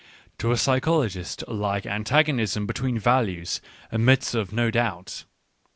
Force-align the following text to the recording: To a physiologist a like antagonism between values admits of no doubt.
To 0.39 0.49
a 0.49 0.55
physiologist 0.57 1.43
a 1.47 1.53
like 1.53 1.85
antagonism 1.85 2.65
between 2.65 2.97
values 2.97 3.61
admits 3.91 4.33
of 4.33 4.51
no 4.51 4.71
doubt. 4.71 5.25